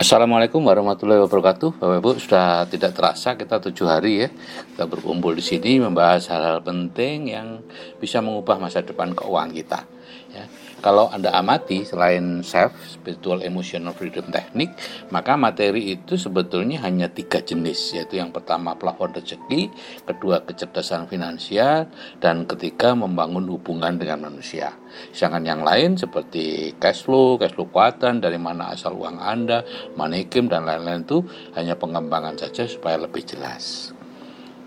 Assalamualaikum 0.00 0.64
warahmatullahi 0.64 1.20
wabarakatuh, 1.20 1.76
Bapak 1.76 1.96
Ibu. 2.00 2.10
Sudah 2.16 2.64
tidak 2.64 2.96
terasa 2.96 3.36
kita 3.36 3.60
tujuh 3.60 3.84
hari 3.84 4.24
ya 4.24 4.28
kita 4.72 4.88
berkumpul 4.88 5.36
di 5.36 5.44
sini 5.44 5.84
membahas 5.84 6.32
hal-hal 6.32 6.64
penting 6.64 7.36
yang 7.36 7.60
bisa 8.00 8.24
mengubah 8.24 8.56
masa 8.56 8.80
depan 8.80 9.12
keuangan 9.12 9.52
kita. 9.52 9.84
Ya. 10.32 10.48
Kalau 10.82 11.06
Anda 11.14 11.30
amati 11.30 11.86
selain 11.86 12.42
self, 12.42 12.74
spiritual, 12.90 13.38
emotional 13.46 13.94
freedom 13.94 14.26
teknik, 14.34 14.74
maka 15.14 15.38
materi 15.38 15.94
itu 15.94 16.18
sebetulnya 16.18 16.82
hanya 16.82 17.06
tiga 17.06 17.38
jenis, 17.38 17.94
yaitu 17.94 18.18
yang 18.18 18.34
pertama 18.34 18.74
plafon 18.74 19.14
rezeki, 19.14 19.70
kedua 20.02 20.42
kecerdasan 20.42 21.06
finansial, 21.06 21.86
dan 22.18 22.50
ketiga 22.50 22.98
membangun 22.98 23.46
hubungan 23.46 23.94
dengan 23.94 24.26
manusia. 24.26 24.74
Sedangkan 25.14 25.46
yang 25.46 25.62
lain 25.62 25.94
seperti 25.94 26.74
cash 26.82 27.06
flow, 27.06 27.38
cash 27.38 27.54
flow 27.54 27.70
kuatan, 27.70 28.18
dari 28.18 28.42
mana 28.42 28.74
asal 28.74 28.98
uang 28.98 29.22
Anda, 29.22 29.62
manikim, 29.94 30.50
dan 30.50 30.66
lain-lain 30.66 31.06
itu 31.06 31.22
hanya 31.54 31.78
pengembangan 31.78 32.34
saja 32.34 32.66
supaya 32.66 32.98
lebih 32.98 33.22
jelas. 33.22 33.94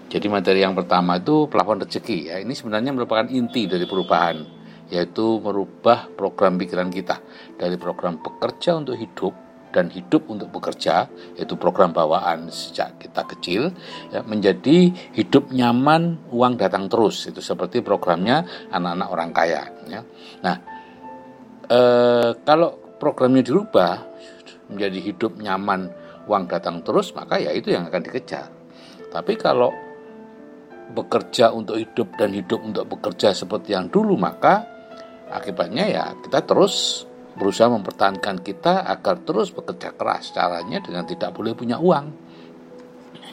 Jadi 0.08 0.32
materi 0.32 0.64
yang 0.64 0.80
pertama 0.80 1.20
itu 1.20 1.52
plafon 1.52 1.84
rezeki 1.84 2.32
ya. 2.32 2.36
Ini 2.40 2.56
sebenarnya 2.56 2.96
merupakan 2.96 3.28
inti 3.28 3.68
dari 3.68 3.84
perubahan 3.84 4.55
yaitu 4.90 5.42
merubah 5.42 6.10
program 6.14 6.58
pikiran 6.62 6.90
kita. 6.94 7.22
Dari 7.58 7.76
program 7.80 8.22
bekerja 8.22 8.78
untuk 8.78 8.98
hidup 8.98 9.34
dan 9.76 9.92
hidup 9.92 10.32
untuk 10.32 10.48
bekerja 10.56 11.12
yaitu 11.36 11.60
program 11.60 11.92
bawaan 11.92 12.48
sejak 12.48 12.96
kita 12.96 13.28
kecil 13.28 13.76
ya, 14.08 14.24
menjadi 14.24 14.96
hidup 15.12 15.52
nyaman 15.52 16.32
uang 16.32 16.56
datang 16.56 16.88
terus. 16.88 17.28
Itu 17.28 17.44
seperti 17.44 17.84
programnya 17.84 18.48
anak-anak 18.72 19.08
orang 19.12 19.30
kaya 19.36 19.62
ya. 19.92 20.02
Nah 20.40 20.56
e, 21.68 21.80
kalau 22.48 22.96
programnya 22.96 23.44
dirubah 23.44 23.94
menjadi 24.72 25.00
hidup 25.12 25.44
nyaman 25.44 25.92
uang 26.26 26.48
datang 26.48 26.80
terus 26.80 27.12
maka 27.12 27.36
ya 27.36 27.52
itu 27.52 27.76
yang 27.76 27.92
akan 27.92 28.00
dikejar. 28.00 28.48
Tapi 29.12 29.36
kalau 29.36 29.76
bekerja 30.86 31.52
untuk 31.52 31.82
hidup 31.82 32.14
dan 32.16 32.32
hidup 32.32 32.62
untuk 32.62 32.86
bekerja 32.88 33.34
seperti 33.34 33.74
yang 33.74 33.90
dulu 33.90 34.16
maka 34.16 34.75
Akibatnya 35.32 35.86
ya 35.90 36.06
kita 36.22 36.46
terus 36.46 37.06
berusaha 37.36 37.68
mempertahankan 37.68 38.40
kita 38.46 38.88
agar 38.88 39.22
terus 39.26 39.52
bekerja 39.52 39.94
keras. 39.94 40.32
Caranya 40.32 40.80
dengan 40.80 41.04
tidak 41.04 41.36
boleh 41.36 41.54
punya 41.58 41.78
uang. 41.82 42.06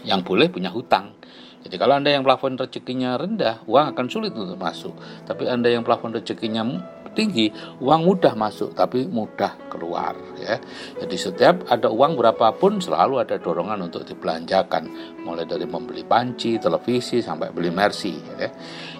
Yang 0.03 0.21
boleh 0.27 0.51
punya 0.51 0.71
hutang. 0.73 1.15
Jadi 1.62 1.79
kalau 1.79 1.95
Anda 1.95 2.11
yang 2.11 2.27
plafon 2.27 2.59
rezekinya 2.59 3.15
rendah, 3.15 3.62
uang 3.71 3.95
akan 3.95 4.07
sulit 4.11 4.34
untuk 4.34 4.59
masuk. 4.59 4.99
Tapi 5.23 5.47
Anda 5.47 5.71
yang 5.71 5.87
plafon 5.87 6.11
rezekinya 6.11 6.67
tinggi, 7.12 7.53
uang 7.79 8.09
mudah 8.09 8.34
masuk 8.34 8.73
tapi 8.73 9.05
mudah 9.06 9.69
keluar 9.69 10.17
ya. 10.41 10.59
Jadi 10.99 11.17
setiap 11.17 11.69
ada 11.69 11.93
uang 11.93 12.17
berapapun 12.19 12.81
selalu 12.81 13.21
ada 13.23 13.37
dorongan 13.39 13.84
untuk 13.87 14.03
dibelanjakan, 14.09 14.89
mulai 15.23 15.45
dari 15.45 15.69
membeli 15.69 16.03
panci, 16.03 16.56
televisi 16.56 17.21
sampai 17.21 17.53
beli 17.53 17.71
mercy 17.71 18.17
ya. 18.41 18.49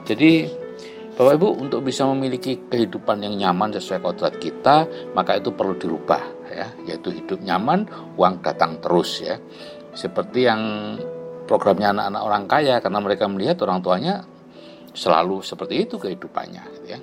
Jadi 0.05 0.62
Bapak 1.13 1.33
Ibu 1.37 1.49
untuk 1.61 1.85
bisa 1.85 2.09
memiliki 2.09 2.57
kehidupan 2.73 3.21
yang 3.21 3.37
nyaman 3.37 3.77
sesuai 3.77 4.01
kodrat 4.01 4.35
kita 4.41 4.89
maka 5.13 5.37
itu 5.37 5.53
perlu 5.53 5.77
dirubah 5.77 6.23
ya 6.49 6.69
yaitu 6.89 7.13
hidup 7.13 7.45
nyaman 7.45 7.85
uang 8.17 8.41
datang 8.41 8.81
terus 8.81 9.21
ya 9.21 9.37
seperti 9.93 10.49
yang 10.49 10.61
programnya 11.45 11.93
anak-anak 11.93 12.23
orang 12.25 12.45
kaya 12.49 12.77
karena 12.81 12.99
mereka 13.05 13.25
melihat 13.29 13.61
orang 13.69 13.85
tuanya 13.85 14.25
selalu 14.97 15.45
seperti 15.45 15.85
itu 15.85 16.01
kehidupannya 16.01 16.65
gitu 16.81 16.87
ya 16.97 17.01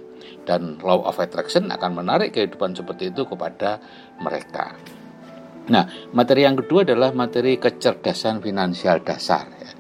dan 0.50 0.82
law 0.82 1.06
of 1.06 1.22
attraction 1.22 1.70
akan 1.70 2.02
menarik 2.02 2.34
kehidupan 2.34 2.74
seperti 2.74 3.14
itu 3.14 3.30
kepada 3.30 3.78
mereka. 4.18 4.74
Nah, 5.70 5.86
materi 6.18 6.50
yang 6.50 6.58
kedua 6.58 6.82
adalah 6.82 7.14
materi 7.14 7.62
kecerdasan 7.62 8.42
finansial 8.42 9.06
dasar. 9.06 9.46
Ya. 9.62 9.72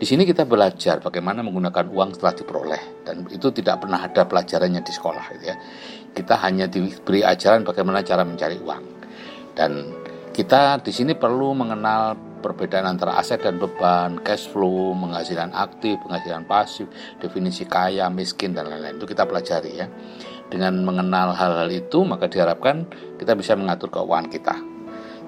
Di 0.00 0.08
sini 0.08 0.24
kita 0.24 0.48
belajar 0.48 0.96
bagaimana 1.04 1.44
menggunakan 1.44 1.92
uang 1.92 2.16
setelah 2.16 2.32
diperoleh 2.32 3.04
dan 3.04 3.28
itu 3.28 3.52
tidak 3.52 3.84
pernah 3.84 4.00
ada 4.00 4.24
pelajarannya 4.24 4.80
di 4.80 4.92
sekolah 4.96 5.24
gitu 5.36 5.44
ya. 5.52 5.60
Kita 6.16 6.40
hanya 6.40 6.64
diberi 6.72 7.20
ajaran 7.20 7.68
bagaimana 7.68 8.00
cara 8.00 8.24
mencari 8.24 8.56
uang. 8.56 8.82
Dan 9.52 9.92
kita 10.32 10.80
di 10.80 10.88
sini 10.88 11.12
perlu 11.12 11.52
mengenal 11.52 12.16
perbedaan 12.40 12.88
antara 12.88 13.20
aset 13.20 13.44
dan 13.44 13.60
beban, 13.60 14.24
cash 14.24 14.48
flow, 14.48 14.96
penghasilan 14.96 15.52
aktif, 15.52 16.00
penghasilan 16.00 16.48
pasif, 16.48 16.88
definisi 17.20 17.68
kaya, 17.68 18.08
miskin 18.08 18.56
dan 18.56 18.72
lain-lain. 18.72 18.96
Itu 18.96 19.04
kita 19.04 19.28
pelajari 19.28 19.84
ya. 19.84 19.86
Dengan 20.48 20.80
mengenal 20.80 21.36
hal-hal 21.36 21.68
itu 21.68 22.08
maka 22.08 22.24
diharapkan 22.24 22.88
kita 23.20 23.36
bisa 23.36 23.52
mengatur 23.52 23.92
keuangan 23.92 24.32
kita. 24.32 24.56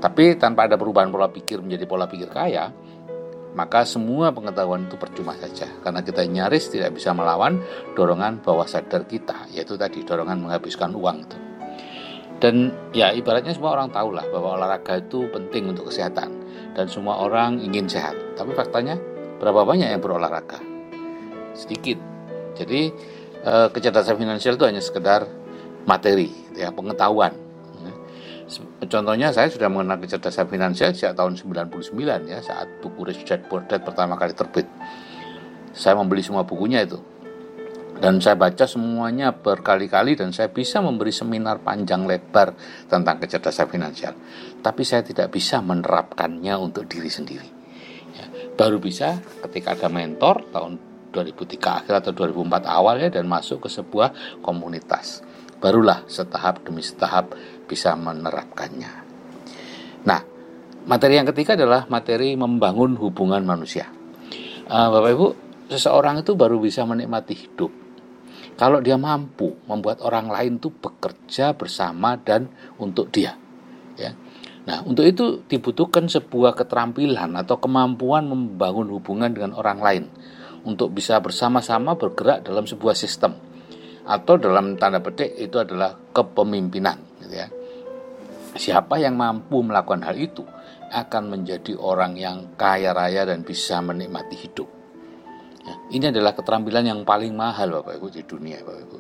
Tapi 0.00 0.41
tanpa 0.41 0.65
ada 0.65 0.81
perubahan 0.81 1.12
pola 1.12 1.28
pikir 1.28 1.61
menjadi 1.61 1.84
pola 1.84 2.09
pikir 2.09 2.32
kaya, 2.32 2.72
maka 3.53 3.85
semua 3.85 4.33
pengetahuan 4.33 4.89
itu 4.89 4.97
percuma 4.97 5.37
saja. 5.37 5.69
Karena 5.85 6.01
kita 6.01 6.25
nyaris 6.25 6.73
tidak 6.73 6.97
bisa 6.97 7.13
melawan 7.13 7.61
dorongan 7.93 8.41
bawah 8.41 8.65
sadar 8.65 9.05
kita 9.05 9.49
yaitu 9.53 9.77
tadi 9.77 10.05
dorongan 10.05 10.41
menghabiskan 10.49 10.97
uang 10.97 11.17
itu. 11.29 11.39
Dan 12.43 12.75
ya 12.91 13.15
ibaratnya 13.15 13.55
semua 13.55 13.79
orang 13.79 13.95
tahu 13.95 14.19
lah 14.19 14.27
bahwa 14.27 14.59
olahraga 14.59 14.99
itu 14.99 15.31
penting 15.31 15.71
untuk 15.71 15.93
kesehatan. 15.93 16.43
Dan 16.73 16.89
semua 16.89 17.21
orang 17.21 17.61
ingin 17.61 17.87
sehat. 17.87 18.17
Tapi 18.35 18.57
faktanya 18.57 18.97
berapa 19.39 19.62
banyak 19.62 19.93
yang 19.93 20.01
berolahraga? 20.03 20.59
Sedikit. 21.53 22.01
Jadi 22.57 22.91
eh, 23.45 23.69
kecerdasan 23.71 24.17
finansial 24.17 24.57
itu 24.57 24.65
hanya 24.67 24.81
sekedar 24.81 25.29
materi 25.83 26.31
ya 26.55 26.71
pengetahuan 26.71 27.42
Contohnya 28.89 29.33
saya 29.33 29.49
sudah 29.49 29.71
mengenal 29.73 30.03
kecerdasan 30.03 30.51
finansial 30.51 30.93
sejak 30.93 31.17
tahun 31.17 31.39
99 31.39 31.97
ya 32.29 32.39
saat 32.45 32.69
buku 32.85 33.09
Rich 33.09 33.25
Dad 33.25 33.47
Poor 33.49 33.65
Dad 33.65 33.81
pertama 33.87 34.19
kali 34.19 34.37
terbit. 34.37 34.69
Saya 35.73 35.97
membeli 35.97 36.21
semua 36.21 36.45
bukunya 36.45 36.85
itu. 36.85 37.01
Dan 38.03 38.19
saya 38.19 38.35
baca 38.35 38.67
semuanya 38.67 39.31
berkali-kali 39.31 40.19
dan 40.19 40.35
saya 40.35 40.51
bisa 40.51 40.83
memberi 40.83 41.15
seminar 41.15 41.62
panjang 41.62 42.03
lebar 42.03 42.51
tentang 42.91 43.23
kecerdasan 43.23 43.71
finansial. 43.71 44.19
Tapi 44.59 44.83
saya 44.83 45.07
tidak 45.07 45.31
bisa 45.31 45.62
menerapkannya 45.62 46.51
untuk 46.59 46.91
diri 46.91 47.07
sendiri. 47.07 47.47
Ya, 48.19 48.27
baru 48.59 48.83
bisa 48.83 49.23
ketika 49.47 49.79
ada 49.79 49.87
mentor 49.87 50.43
tahun 50.51 50.83
2003 51.15 51.79
akhir 51.85 51.95
atau 52.03 52.12
2004 52.17 52.67
awal 52.67 52.99
ya 52.99 53.09
dan 53.12 53.29
masuk 53.29 53.65
ke 53.65 53.69
sebuah 53.71 54.41
komunitas. 54.43 55.23
Barulah 55.62 56.03
setahap 56.11 56.67
demi 56.67 56.83
setahap 56.83 57.39
bisa 57.67 57.95
menerapkannya. 57.95 58.93
Nah, 60.03 60.21
materi 60.87 61.19
yang 61.19 61.28
ketiga 61.31 61.55
adalah 61.55 61.87
materi 61.87 62.34
membangun 62.34 62.99
hubungan 62.99 63.43
manusia. 63.47 63.89
Uh, 64.67 64.89
Bapak 64.89 65.11
Ibu, 65.12 65.28
seseorang 65.69 66.23
itu 66.23 66.34
baru 66.34 66.59
bisa 66.59 66.83
menikmati 66.87 67.34
hidup 67.34 67.83
kalau 68.56 68.84
dia 68.84 69.00
mampu 69.00 69.56
membuat 69.65 70.05
orang 70.05 70.28
lain 70.28 70.61
itu 70.61 70.69
bekerja 70.69 71.56
bersama 71.56 72.21
dan 72.21 72.53
untuk 72.77 73.09
dia. 73.09 73.37
Ya. 73.97 74.12
Nah, 74.62 74.84
untuk 74.87 75.03
itu 75.03 75.43
dibutuhkan 75.50 76.06
sebuah 76.06 76.55
keterampilan 76.55 77.34
atau 77.34 77.59
kemampuan 77.59 78.31
membangun 78.31 78.87
hubungan 78.94 79.34
dengan 79.34 79.59
orang 79.59 79.79
lain 79.83 80.05
untuk 80.62 80.94
bisa 80.94 81.19
bersama-sama 81.19 81.99
bergerak 81.99 82.47
dalam 82.47 82.62
sebuah 82.62 82.94
sistem 82.94 83.34
atau 84.06 84.39
dalam 84.39 84.79
tanda 84.79 85.03
petik 85.03 85.34
itu 85.39 85.59
adalah 85.59 85.99
kepemimpinan 86.15 87.12
ya. 87.32 87.48
Siapa 88.53 89.00
yang 89.00 89.16
mampu 89.16 89.65
melakukan 89.65 90.04
hal 90.04 90.16
itu 90.20 90.44
akan 90.93 91.32
menjadi 91.32 91.72
orang 91.81 92.20
yang 92.20 92.53
kaya 92.60 92.93
raya 92.93 93.25
dan 93.25 93.41
bisa 93.43 93.81
menikmati 93.81 94.37
hidup. 94.37 94.69
Ya, 95.65 95.75
ini 95.94 96.04
adalah 96.12 96.37
keterampilan 96.37 96.84
yang 96.84 97.00
paling 97.09 97.32
mahal 97.32 97.81
Bapak 97.81 97.97
Ibu 97.97 98.09
di 98.12 98.22
dunia 98.28 98.60
Bapak 98.60 98.82
Ibu. 98.84 98.98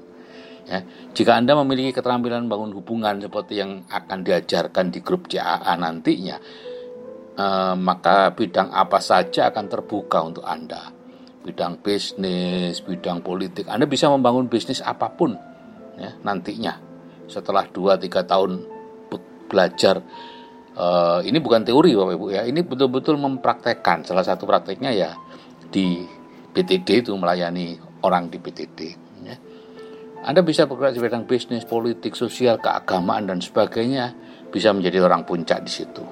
Ya, 0.62 0.78
jika 1.12 1.36
Anda 1.36 1.58
memiliki 1.58 1.92
keterampilan 1.92 2.48
bangun 2.48 2.72
hubungan 2.72 3.18
seperti 3.18 3.60
yang 3.60 3.84
akan 3.90 4.24
diajarkan 4.24 4.94
di 4.94 5.02
grup 5.02 5.28
JAA 5.28 5.74
nantinya, 5.74 6.38
eh, 7.36 7.74
maka 7.76 8.32
bidang 8.32 8.72
apa 8.72 9.02
saja 9.02 9.52
akan 9.52 9.66
terbuka 9.68 10.22
untuk 10.22 10.46
Anda. 10.46 10.94
Bidang 11.42 11.82
bisnis, 11.82 12.78
bidang 12.80 13.20
politik, 13.26 13.66
Anda 13.66 13.90
bisa 13.90 14.06
membangun 14.06 14.46
bisnis 14.46 14.78
apa 14.80 15.10
pun 15.10 15.34
ya, 15.98 16.14
nantinya. 16.22 16.91
Setelah 17.28 17.68
2-3 17.70 18.24
tahun 18.26 18.50
belajar 19.52 20.00
uh, 20.76 21.20
ini 21.20 21.36
bukan 21.44 21.60
teori 21.68 21.92
Bapak 21.92 22.14
Ibu 22.16 22.26
ya, 22.32 22.42
ini 22.48 22.64
betul-betul 22.64 23.20
mempraktekkan. 23.20 24.08
Salah 24.08 24.24
satu 24.24 24.48
prakteknya 24.48 24.90
ya 24.96 25.12
di 25.68 26.00
PTD 26.52 27.04
itu 27.04 27.12
melayani 27.16 27.76
orang 28.04 28.32
di 28.32 28.40
PTD. 28.40 28.80
Ya. 29.24 29.36
Anda 30.22 30.40
bisa 30.46 30.64
bergerak 30.70 30.94
di 30.94 31.00
bidang 31.02 31.24
bisnis, 31.26 31.66
politik, 31.66 32.14
sosial, 32.14 32.60
keagamaan 32.62 33.26
dan 33.26 33.42
sebagainya, 33.42 34.14
bisa 34.52 34.70
menjadi 34.70 35.02
orang 35.02 35.26
puncak 35.26 35.64
di 35.66 35.72
situ. 35.72 36.04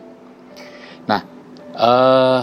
Nah, 1.06 1.20
uh, 1.78 2.42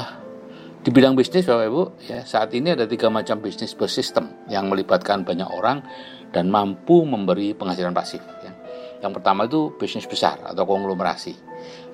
di 0.79 0.89
bidang 0.93 1.19
bisnis 1.19 1.43
Bapak 1.43 1.65
Ibu, 1.67 1.83
ya 2.07 2.23
saat 2.23 2.55
ini 2.55 2.71
ada 2.71 2.87
tiga 2.87 3.11
macam 3.11 3.43
bisnis 3.43 3.75
bersistem 3.75 4.47
yang 4.47 4.71
melibatkan 4.71 5.27
banyak 5.27 5.49
orang 5.51 5.83
dan 6.31 6.47
mampu 6.47 7.03
memberi 7.03 7.51
penghasilan 7.51 7.91
pasif. 7.91 8.23
Ya. 8.97 9.05
Yang 9.05 9.21
pertama 9.21 9.45
itu 9.45 9.73
bisnis 9.77 10.09
besar 10.09 10.41
atau 10.41 10.65
konglomerasi. 10.65 11.33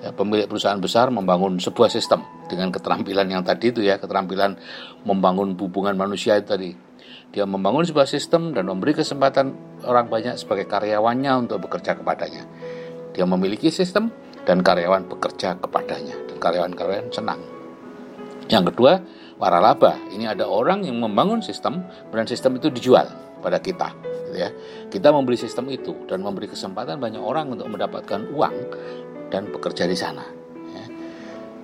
Ya, 0.00 0.12
pemilik 0.12 0.48
perusahaan 0.48 0.80
besar 0.80 1.08
membangun 1.12 1.60
sebuah 1.60 1.92
sistem 1.92 2.24
dengan 2.48 2.72
keterampilan 2.72 3.28
yang 3.28 3.44
tadi 3.44 3.72
itu 3.72 3.80
ya, 3.84 4.00
keterampilan 4.00 4.56
membangun 5.04 5.56
hubungan 5.56 5.96
manusia 5.96 6.36
itu 6.40 6.48
tadi. 6.48 6.70
Dia 7.34 7.44
membangun 7.44 7.82
sebuah 7.82 8.06
sistem 8.06 8.54
dan 8.54 8.70
memberi 8.70 8.94
kesempatan 8.94 9.52
orang 9.84 10.06
banyak 10.06 10.38
sebagai 10.38 10.70
karyawannya 10.70 11.32
untuk 11.44 11.66
bekerja 11.66 11.98
kepadanya. 11.98 12.46
Dia 13.10 13.26
memiliki 13.26 13.74
sistem 13.74 14.10
dan 14.46 14.62
karyawan 14.62 15.10
bekerja 15.10 15.58
kepadanya 15.58 16.14
dan 16.30 16.36
karyawan-karyawan 16.38 17.10
senang. 17.10 17.40
Yang 18.46 18.74
kedua, 18.74 19.02
waralaba. 19.40 19.98
Ini 20.14 20.36
ada 20.36 20.46
orang 20.46 20.86
yang 20.86 21.00
membangun 21.00 21.42
sistem 21.42 21.82
dan 22.12 22.28
sistem 22.28 22.60
itu 22.60 22.70
dijual 22.70 23.08
pada 23.42 23.58
kita 23.58 24.13
gitu 24.34 24.42
ya. 24.42 24.50
Kita 24.90 25.14
membeli 25.14 25.38
sistem 25.38 25.70
itu 25.70 25.94
dan 26.10 26.18
memberi 26.26 26.50
kesempatan 26.50 26.98
banyak 26.98 27.22
orang 27.22 27.54
untuk 27.54 27.70
mendapatkan 27.70 28.34
uang 28.34 28.54
dan 29.30 29.46
bekerja 29.54 29.86
di 29.86 29.94
sana. 29.94 30.26
Ya. 30.74 30.86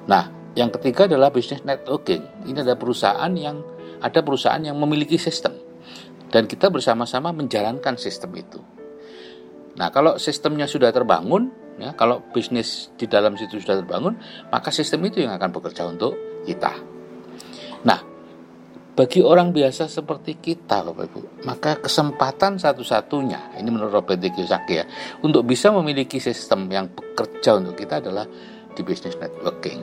Nah, 0.07 0.25
yang 0.55 0.71
ketiga 0.71 1.11
adalah 1.11 1.35
bisnis 1.35 1.67
networking. 1.67 2.47
Ini 2.47 2.63
ada 2.63 2.79
perusahaan 2.79 3.33
yang 3.35 3.59
ada 3.99 4.23
perusahaan 4.23 4.63
yang 4.63 4.79
memiliki 4.79 5.19
sistem 5.19 5.59
dan 6.31 6.47
kita 6.47 6.71
bersama-sama 6.71 7.35
menjalankan 7.35 7.99
sistem 7.99 8.31
itu. 8.39 8.63
Nah, 9.75 9.91
kalau 9.91 10.17
sistemnya 10.17 10.71
sudah 10.71 10.95
terbangun, 10.95 11.51
ya, 11.79 11.93
kalau 11.99 12.23
bisnis 12.31 12.95
di 12.95 13.11
dalam 13.11 13.35
situ 13.35 13.59
sudah 13.59 13.83
terbangun, 13.83 14.15
maka 14.51 14.71
sistem 14.71 15.05
itu 15.11 15.27
yang 15.27 15.35
akan 15.35 15.51
bekerja 15.51 15.91
untuk 15.91 16.43
kita. 16.47 17.00
Bagi 18.91 19.23
orang 19.23 19.55
biasa 19.55 19.87
seperti 19.87 20.43
kita, 20.43 20.83
Bapak 20.83 21.05
Ibu, 21.09 21.21
maka 21.47 21.79
kesempatan 21.79 22.59
satu-satunya, 22.59 23.57
ini 23.57 23.71
menurut 23.71 23.95
Robert 23.95 24.19
Kiyosaki 24.19 24.75
ya, 24.77 24.85
untuk 25.23 25.47
bisa 25.47 25.71
memiliki 25.71 26.19
sistem 26.19 26.67
yang 26.69 26.91
bekerja 26.91 27.57
untuk 27.57 27.79
kita 27.79 28.03
adalah 28.03 28.27
di 28.75 28.83
bisnis 28.83 29.15
networking. 29.17 29.81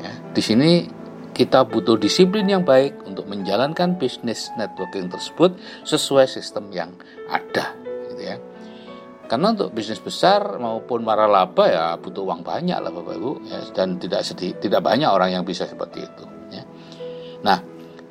Ya, 0.00 0.12
di 0.32 0.42
sini 0.42 0.88
kita 1.36 1.62
butuh 1.68 1.94
disiplin 2.00 2.48
yang 2.50 2.66
baik 2.66 3.06
untuk 3.06 3.30
menjalankan 3.30 3.94
bisnis 3.94 4.50
networking 4.58 5.06
tersebut 5.06 5.54
sesuai 5.86 6.26
sistem 6.26 6.72
yang 6.74 6.90
ada 7.30 7.78
gitu 8.10 8.22
ya. 8.24 8.36
Karena 9.28 9.52
untuk 9.52 9.76
bisnis 9.76 10.00
besar 10.00 10.56
maupun 10.56 11.04
waralaba 11.04 11.68
ya 11.68 11.84
butuh 12.00 12.24
uang 12.24 12.40
banyak 12.40 12.80
lah 12.80 12.88
Bapak 12.88 13.14
Ibu 13.20 13.32
ya, 13.44 13.58
dan 13.76 14.00
tidak 14.00 14.24
sedih, 14.24 14.56
tidak 14.56 14.80
banyak 14.80 15.06
orang 15.06 15.36
yang 15.36 15.44
bisa 15.44 15.68
seperti 15.68 16.08
itu 16.08 16.24
ya. 16.50 16.64
Nah, 17.44 17.58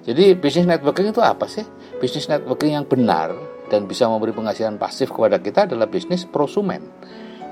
jadi 0.07 0.39
bisnis 0.39 0.63
networking 0.63 1.11
itu 1.11 1.19
apa 1.19 1.51
sih? 1.51 1.67
Bisnis 1.99 2.31
networking 2.31 2.79
yang 2.79 2.87
benar 2.87 3.35
dan 3.67 3.83
bisa 3.91 4.07
memberi 4.07 4.31
penghasilan 4.31 4.79
pasif 4.79 5.11
kepada 5.11 5.43
kita 5.43 5.67
adalah 5.67 5.91
bisnis 5.91 6.23
prosumen. 6.23 6.79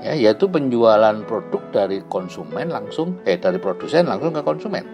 Ya, 0.00 0.16
yaitu 0.16 0.48
penjualan 0.48 1.20
produk 1.28 1.62
dari 1.72 2.00
konsumen 2.08 2.72
langsung 2.72 3.20
eh 3.28 3.36
dari 3.36 3.56
produsen 3.60 4.08
langsung 4.08 4.32
ke 4.32 4.44
konsumen 4.44 4.84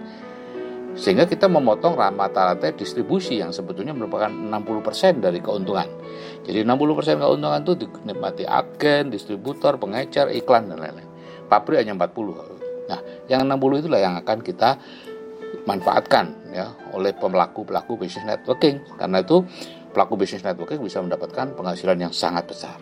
sehingga 0.92 1.24
kita 1.24 1.48
memotong 1.48 1.96
mata 2.12 2.52
rantai 2.52 2.76
distribusi 2.76 3.40
yang 3.40 3.48
sebetulnya 3.48 3.96
merupakan 3.96 4.28
60% 4.28 5.24
dari 5.24 5.40
keuntungan. 5.40 5.88
Jadi 6.44 6.68
60% 6.68 7.16
keuntungan 7.16 7.60
itu 7.64 7.74
dinikmati 7.80 8.44
agen, 8.44 9.08
distributor, 9.08 9.80
pengecer, 9.80 10.28
iklan 10.36 10.68
dan 10.68 10.84
lain-lain. 10.84 11.08
Pabrik 11.48 11.80
hanya 11.80 11.96
40. 11.96 12.92
Nah, 12.92 13.00
yang 13.24 13.48
60 13.48 13.80
itulah 13.80 14.00
yang 14.04 14.20
akan 14.20 14.38
kita 14.44 14.76
manfaatkan 15.68 16.52
ya 16.52 16.72
oleh 16.92 17.12
pelaku-pelaku 17.16 18.00
bisnis 18.00 18.24
networking. 18.24 18.82
Karena 18.98 19.20
itu 19.22 19.44
pelaku 19.92 20.18
bisnis 20.20 20.44
networking 20.44 20.80
bisa 20.82 20.98
mendapatkan 21.04 21.52
penghasilan 21.54 21.98
yang 22.08 22.12
sangat 22.12 22.48
besar. 22.48 22.76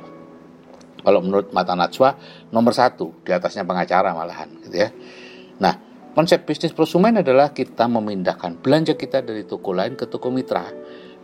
Kalau 1.00 1.20
menurut 1.25 1.49
mata 1.56 1.72
Najwa 1.72 2.12
nomor 2.52 2.76
satu 2.76 3.25
di 3.25 3.32
atasnya 3.32 3.64
pengacara 3.64 4.12
malahan 4.12 4.52
gitu 4.69 4.76
ya. 4.76 4.93
Nah, 5.61 5.90
Konsep 6.11 6.43
bisnis 6.43 6.75
prosumen 6.75 7.22
adalah 7.22 7.55
kita 7.55 7.87
memindahkan 7.87 8.58
belanja 8.58 8.99
kita 8.99 9.22
dari 9.22 9.46
toko 9.46 9.70
lain 9.70 9.94
ke 9.94 10.11
toko 10.11 10.34
mitra 10.34 10.67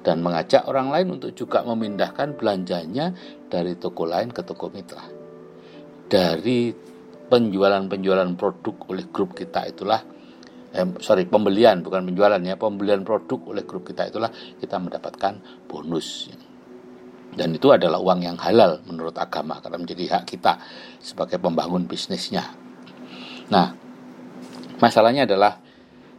dan 0.07 0.23
mengajak 0.23 0.63
orang 0.71 0.95
lain 0.95 1.19
untuk 1.19 1.35
juga 1.35 1.67
memindahkan 1.67 2.39
belanjanya 2.39 3.11
dari 3.51 3.75
toko 3.75 4.07
lain 4.07 4.31
ke 4.31 4.47
toko 4.47 4.71
mitra. 4.71 5.03
Dari 6.07 6.71
penjualan-penjualan 7.27 8.31
produk 8.39 8.77
oleh 8.87 9.11
grup 9.11 9.35
kita 9.35 9.67
itulah 9.67 10.07
eh, 10.75 10.89
sorry 11.05 11.29
pembelian 11.29 11.85
bukan 11.85 12.07
penjualan 12.09 12.41
ya 12.41 12.57
pembelian 12.59 13.05
produk 13.07 13.53
oleh 13.53 13.63
grup 13.63 13.87
kita 13.87 14.09
itulah 14.11 14.33
kita 14.59 14.81
mendapatkan 14.81 15.67
bonus 15.71 16.33
dan 17.37 17.53
itu 17.53 17.69
adalah 17.69 18.01
uang 18.01 18.25
yang 18.25 18.39
halal 18.41 18.81
menurut 18.89 19.15
agama 19.21 19.61
karena 19.61 19.77
menjadi 19.77 20.19
hak 20.19 20.25
kita 20.25 20.57
sebagai 21.05 21.37
pembangun 21.37 21.85
bisnisnya. 21.85 22.49
Nah, 23.53 23.87
Masalahnya 24.77 25.25
adalah 25.25 25.57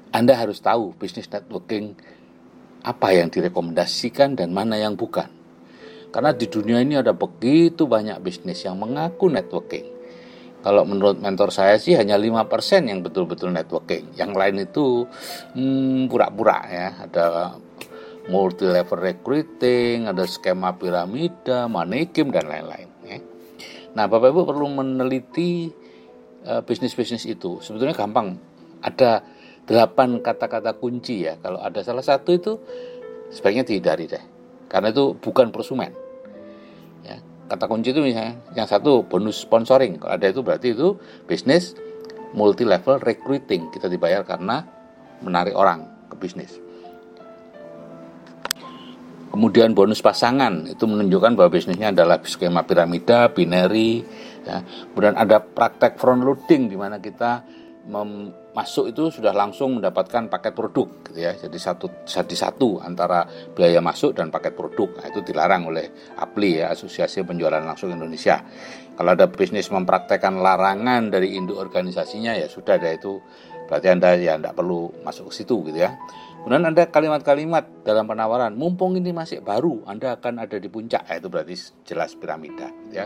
Anda 0.09 0.33
harus 0.33 0.57
tahu 0.65 0.97
bisnis 0.97 1.29
networking 1.29 1.93
apa 2.81 3.13
yang 3.13 3.29
direkomendasikan 3.29 4.33
dan 4.33 4.49
mana 4.49 4.81
yang 4.81 4.97
bukan. 4.97 5.29
Karena 6.09 6.33
di 6.33 6.49
dunia 6.49 6.81
ini 6.81 6.97
ada 6.97 7.13
begitu 7.13 7.85
banyak 7.85 8.17
bisnis 8.25 8.65
yang 8.65 8.81
mengaku 8.81 9.29
networking. 9.29 9.85
Kalau 10.67 10.83
menurut 10.83 11.23
mentor 11.23 11.55
saya 11.55 11.79
sih 11.79 11.95
hanya 11.95 12.19
5% 12.19 12.43
yang 12.91 12.99
betul-betul 12.99 13.55
networking. 13.55 14.11
Yang 14.19 14.31
lain 14.35 14.55
itu 14.67 15.07
hmm, 15.55 16.11
pura-pura 16.11 16.59
hmm, 16.59 16.75
ya. 16.75 16.87
Ada 17.07 17.25
multi 18.27 18.67
level 18.67 18.99
recruiting, 18.99 20.11
ada 20.11 20.27
skema 20.27 20.75
piramida, 20.75 21.71
money 21.71 22.11
game 22.11 22.35
dan 22.35 22.51
lain-lain. 22.51 22.91
Ya. 23.07 23.23
Nah, 23.95 24.11
Bapak 24.11 24.35
Ibu 24.35 24.43
perlu 24.43 24.67
meneliti 24.67 25.71
uh, 26.43 26.61
bisnis-bisnis 26.67 27.23
itu 27.23 27.63
sebetulnya 27.63 27.95
gampang 27.95 28.35
ada 28.83 29.23
delapan 29.67 30.23
kata-kata 30.23 30.79
kunci 30.79 31.27
ya 31.27 31.35
kalau 31.43 31.59
ada 31.59 31.83
salah 31.83 32.03
satu 32.03 32.31
itu 32.31 32.53
sebaiknya 33.31 33.67
dihindari 33.67 34.07
deh 34.07 34.23
karena 34.71 34.95
itu 34.95 35.11
bukan 35.19 35.51
prosumen 35.51 35.91
kata 37.47 37.65
kunci 37.65 37.95
itu 37.95 38.03
misalnya 38.03 38.37
yang 38.53 38.67
satu 38.67 39.07
bonus 39.07 39.41
sponsoring. 39.41 39.97
Kalau 39.97 40.13
ada 40.13 40.27
itu 40.27 40.43
berarti 40.43 40.75
itu 40.75 40.99
bisnis 41.25 41.73
multi 42.35 42.67
level 42.67 42.99
recruiting. 42.99 43.71
Kita 43.71 43.87
dibayar 43.87 44.27
karena 44.27 44.63
menarik 45.23 45.55
orang 45.55 45.87
ke 46.11 46.15
bisnis. 46.19 46.51
Kemudian 49.31 49.71
bonus 49.71 50.03
pasangan. 50.03 50.67
Itu 50.67 50.87
menunjukkan 50.87 51.35
bahwa 51.39 51.49
bisnisnya 51.51 51.95
adalah 51.95 52.19
skema 52.23 52.63
piramida 52.67 53.31
binary 53.31 54.03
ya. 54.47 54.63
kemudian 54.63 55.15
ada 55.19 55.43
praktek 55.43 55.99
front 55.99 56.23
loading 56.23 56.71
di 56.71 56.77
mana 56.79 56.97
kita 57.03 57.43
masuk 58.57 58.89
itu 58.89 59.13
sudah 59.13 59.37
langsung 59.37 59.77
mendapatkan 59.77 60.25
paket 60.33 60.57
produk 60.57 60.89
gitu 61.05 61.19
ya. 61.21 61.37
Jadi 61.37 61.57
satu 61.61 62.01
jadi 62.09 62.33
satu 62.33 62.81
antara 62.81 63.21
biaya 63.53 63.77
masuk 63.85 64.17
dan 64.17 64.33
paket 64.33 64.57
produk. 64.57 64.97
Nah, 64.97 65.05
itu 65.13 65.21
dilarang 65.21 65.69
oleh 65.69 66.17
APLI 66.17 66.65
ya 66.65 66.73
Asosiasi 66.73 67.21
Penjualan 67.21 67.61
Langsung 67.61 67.93
Indonesia. 67.93 68.41
Kalau 68.97 69.13
ada 69.13 69.29
bisnis 69.29 69.69
mempraktekkan 69.69 70.41
larangan 70.41 71.13
dari 71.13 71.37
induk 71.37 71.61
organisasinya 71.61 72.33
ya 72.33 72.49
sudah 72.49 72.81
ada 72.81 72.89
itu. 72.89 73.21
Berarti 73.69 73.87
anda 73.93 74.17
ya 74.17 74.41
tidak 74.41 74.57
perlu 74.57 74.89
masuk 75.05 75.29
ke 75.29 75.33
situ 75.37 75.61
gitu 75.69 75.77
ya. 75.77 75.93
Kemudian 76.41 76.73
ada 76.73 76.89
kalimat-kalimat 76.89 77.85
dalam 77.85 78.09
penawaran 78.09 78.57
mumpung 78.57 78.97
ini 78.97 79.13
masih 79.13 79.45
baru 79.45 79.85
anda 79.85 80.17
akan 80.17 80.49
ada 80.49 80.57
di 80.57 80.65
puncak. 80.65 81.05
Ya, 81.05 81.21
itu 81.21 81.29
berarti 81.29 81.53
jelas 81.85 82.17
piramida 82.17 82.73
gitu 82.89 83.05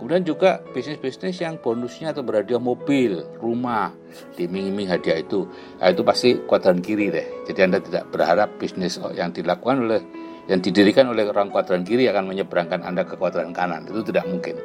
Kemudian 0.00 0.24
juga 0.24 0.64
bisnis-bisnis 0.72 1.44
yang 1.44 1.60
bonusnya 1.60 2.16
atau 2.16 2.24
berhadiah 2.24 2.56
mobil, 2.56 3.20
rumah, 3.36 3.92
diiming-iming 4.32 4.88
hadiah 4.88 5.20
itu. 5.20 5.44
Nah, 5.76 5.92
itu 5.92 6.00
pasti 6.00 6.40
kuadran 6.48 6.80
kiri 6.80 7.12
deh. 7.12 7.44
Jadi 7.44 7.60
Anda 7.60 7.84
tidak 7.84 8.08
berharap 8.08 8.56
bisnis 8.56 8.96
yang 9.12 9.28
dilakukan 9.28 9.76
oleh 9.84 10.00
yang 10.48 10.64
didirikan 10.64 11.12
oleh 11.12 11.28
orang 11.28 11.52
kuadran 11.52 11.84
kiri 11.84 12.08
akan 12.08 12.32
menyeberangkan 12.32 12.80
Anda 12.80 13.04
ke 13.04 13.20
kuadran 13.20 13.52
kanan. 13.52 13.84
Itu 13.92 14.00
tidak 14.00 14.24
mungkin. 14.24 14.56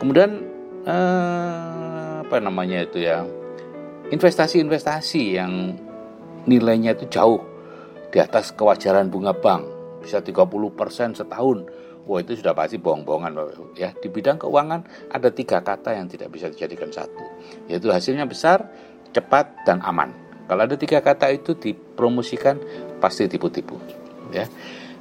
Kemudian 0.00 0.40
eh, 0.88 2.24
apa 2.24 2.36
namanya 2.40 2.88
itu 2.88 2.96
ya? 2.96 3.20
Investasi-investasi 4.08 5.36
yang 5.36 5.76
nilainya 6.48 6.96
itu 6.96 7.12
jauh 7.12 7.44
di 8.08 8.24
atas 8.24 8.56
kewajaran 8.56 9.12
bunga 9.12 9.36
bank, 9.36 9.68
bisa 10.00 10.24
30% 10.24 11.20
setahun 11.20 11.58
Wah 12.10 12.18
itu 12.18 12.34
sudah 12.34 12.58
pasti 12.58 12.74
bohong-bohongan. 12.82 13.38
Ya, 13.78 13.94
di 13.94 14.10
bidang 14.10 14.42
keuangan 14.42 14.82
ada 15.14 15.30
tiga 15.30 15.62
kata 15.62 15.94
yang 15.94 16.10
tidak 16.10 16.34
bisa 16.34 16.50
dijadikan 16.50 16.90
satu, 16.90 17.22
yaitu 17.70 17.86
hasilnya 17.86 18.26
besar, 18.26 18.66
cepat, 19.14 19.62
dan 19.62 19.78
aman. 19.86 20.10
Kalau 20.50 20.66
ada 20.66 20.74
tiga 20.74 20.98
kata 20.98 21.30
itu 21.30 21.54
dipromosikan 21.54 22.58
pasti 22.98 23.30
tipu-tipu. 23.30 23.78
Ya. 24.34 24.50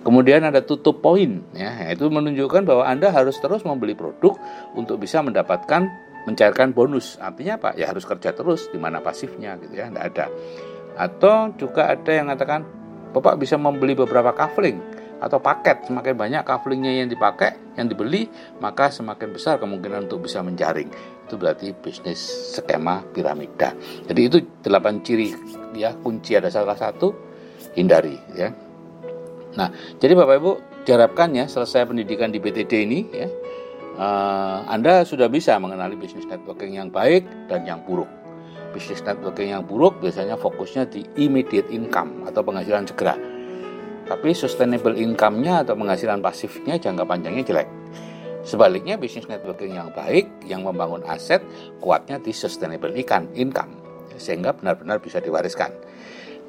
Kemudian 0.06 0.46
ada 0.46 0.62
tutup 0.62 1.02
poin, 1.02 1.42
ya, 1.58 1.90
itu 1.90 2.06
menunjukkan 2.14 2.62
bahwa 2.62 2.86
Anda 2.86 3.10
harus 3.10 3.42
terus 3.42 3.66
membeli 3.66 3.98
produk 3.98 4.38
untuk 4.78 5.02
bisa 5.02 5.26
mendapatkan 5.26 5.90
mencairkan 6.30 6.78
bonus. 6.78 7.18
Artinya 7.18 7.58
apa? 7.58 7.74
Ya 7.74 7.90
harus 7.90 8.06
kerja 8.06 8.38
terus 8.38 8.70
di 8.70 8.78
mana 8.78 9.02
pasifnya 9.02 9.58
gitu 9.58 9.74
ya, 9.74 9.90
tidak 9.90 10.06
ada. 10.14 10.26
Atau 10.94 11.58
juga 11.58 11.90
ada 11.90 12.12
yang 12.14 12.30
mengatakan 12.30 12.70
Bapak 13.10 13.42
bisa 13.42 13.58
membeli 13.58 13.98
beberapa 13.98 14.30
kafling 14.38 14.78
atau 15.20 15.38
paket. 15.44 15.88
Semakin 15.88 16.16
banyak 16.16 16.42
kaflingnya 16.48 17.04
yang 17.04 17.08
dipakai 17.12 17.76
yang 17.76 17.92
dibeli 17.92 18.28
maka 18.64 18.92
semakin 18.92 19.36
besar 19.36 19.60
kemungkinan 19.60 20.08
untuk 20.10 20.26
bisa 20.26 20.40
menjaring. 20.42 20.90
Itu 21.28 21.38
berarti 21.38 21.76
bisnis 21.76 22.20
skema 22.56 23.04
piramida. 23.12 23.76
Jadi 24.08 24.22
itu 24.26 24.38
delapan 24.64 25.04
ciri 25.04 25.36
ya 25.78 25.94
kunci 25.94 26.34
ada 26.34 26.50
salah 26.50 26.76
satu 26.76 27.14
hindari 27.76 28.18
ya. 28.34 28.50
Nah 29.60 29.70
jadi 30.00 30.16
bapak 30.16 30.36
ibu 30.40 30.52
diharapkan 30.88 31.36
ya 31.36 31.46
selesai 31.46 31.86
pendidikan 31.86 32.32
di 32.34 32.40
BTD 32.42 32.72
ini 32.88 33.00
ya 33.14 33.30
uh, 34.00 34.66
Anda 34.66 35.04
sudah 35.04 35.28
bisa 35.28 35.60
mengenali 35.60 36.00
bisnis 36.00 36.26
networking 36.26 36.80
yang 36.80 36.90
baik 36.90 37.28
dan 37.52 37.68
yang 37.68 37.84
buruk. 37.84 38.08
Bisnis 38.72 39.04
networking 39.04 39.52
yang 39.52 39.64
buruk 39.68 40.00
biasanya 40.00 40.40
fokusnya 40.40 40.88
di 40.90 41.04
immediate 41.20 41.68
income 41.70 42.26
atau 42.26 42.42
penghasilan 42.42 42.88
segera. 42.88 43.29
Tapi 44.10 44.34
sustainable 44.34 44.98
income-nya 44.98 45.62
atau 45.62 45.78
penghasilan 45.78 46.18
pasifnya 46.18 46.82
jangka 46.82 47.06
panjangnya 47.06 47.46
jelek. 47.46 47.70
Sebaliknya 48.42 48.98
bisnis 48.98 49.30
networking 49.30 49.78
yang 49.78 49.94
baik 49.94 50.26
yang 50.50 50.66
membangun 50.66 51.06
aset 51.06 51.46
kuatnya 51.78 52.18
di 52.18 52.34
sustainable 52.34 52.90
income 52.98 53.70
sehingga 54.18 54.58
benar-benar 54.58 54.98
bisa 54.98 55.22
diwariskan. 55.22 55.70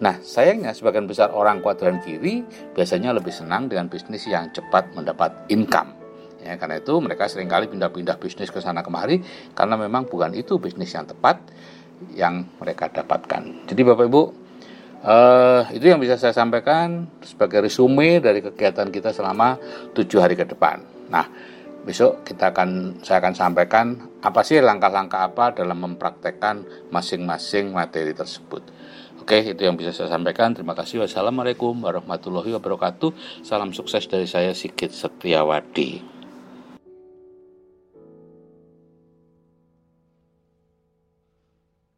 Nah, 0.00 0.17
sayangnya 0.25 0.73
sebagian 0.73 1.05
besar 1.05 1.29
orang 1.37 1.61
kuadran 1.61 2.00
kiri 2.00 2.40
biasanya 2.73 3.12
lebih 3.12 3.31
senang 3.37 3.69
dengan 3.69 3.93
bisnis 3.93 4.25
yang 4.25 4.49
cepat 4.49 4.97
mendapat 4.97 5.45
income. 5.52 5.93
Ya, 6.40 6.57
karena 6.57 6.81
itu 6.81 6.97
mereka 7.05 7.29
sering 7.29 7.52
kali 7.52 7.69
pindah-pindah 7.69 8.17
bisnis 8.17 8.49
ke 8.49 8.64
sana 8.64 8.81
kemari 8.81 9.21
karena 9.52 9.76
memang 9.76 10.09
bukan 10.09 10.33
itu 10.33 10.57
bisnis 10.57 10.97
yang 10.97 11.05
tepat 11.05 11.37
yang 12.17 12.49
mereka 12.57 12.88
dapatkan. 12.88 13.69
Jadi 13.69 13.81
Bapak 13.85 14.09
Ibu, 14.09 14.23
uh, 15.04 15.62
itu 15.73 15.88
yang 15.88 16.00
bisa 16.00 16.16
saya 16.21 16.33
sampaikan 16.37 17.09
sebagai 17.25 17.64
resume 17.64 18.21
dari 18.21 18.45
kegiatan 18.45 18.88
kita 18.88 19.12
selama 19.12 19.57
tujuh 19.97 20.19
hari 20.21 20.37
ke 20.37 20.45
depan. 20.49 20.80
Nah, 21.09 21.26
besok 21.85 22.25
kita 22.25 22.52
akan 22.52 23.00
saya 23.00 23.25
akan 23.25 23.35
sampaikan 23.35 23.87
apa 24.21 24.40
sih 24.45 24.61
langkah-langkah 24.61 25.33
apa 25.33 25.57
dalam 25.57 25.80
mempraktekkan 25.80 26.88
masing-masing 26.92 27.73
materi 27.73 28.12
tersebut. 28.12 28.62
Oke, 29.21 29.45
itu 29.45 29.62
yang 29.62 29.76
bisa 29.76 29.92
saya 29.92 30.11
sampaikan. 30.11 30.57
Terima 30.57 30.73
kasih. 30.73 31.04
Wassalamualaikum 31.04 31.76
warahmatullahi 31.76 32.57
wabarakatuh. 32.57 33.45
Salam 33.45 33.71
sukses 33.71 34.09
dari 34.09 34.25
saya 34.25 34.57
Sigit 34.57 34.90
Setiawadi. 34.90 36.20